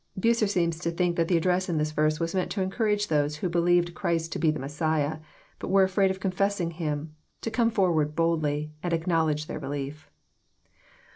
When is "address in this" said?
1.37-1.91